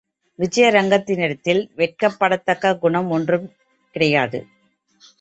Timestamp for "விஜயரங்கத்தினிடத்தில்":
0.39-1.61